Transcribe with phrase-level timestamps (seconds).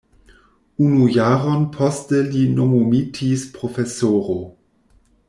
[0.85, 4.39] Unu jaron poste li nomumitis profesoro.